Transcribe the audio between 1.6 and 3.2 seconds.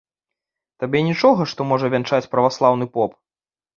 можа вянчаць праваслаўны поп?